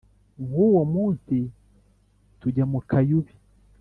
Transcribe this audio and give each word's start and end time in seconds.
nk'uwo 0.45 0.81
munsi 0.93 1.37
tujya 2.39 2.63
mu 2.71 2.79
kayubi, 2.89 3.33